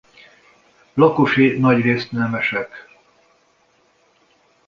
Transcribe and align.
Lakosi 0.93 1.57
nagy 1.57 1.81
részt 1.81 2.11
nemesek. 2.11 2.87